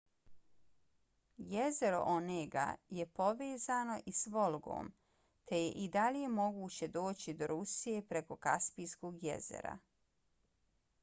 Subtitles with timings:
[1.49, 2.63] jezero onega
[2.99, 4.89] je povezano i s volgom
[5.51, 9.77] te je i dalje moguće doći do rusije preko kaspijskog jezera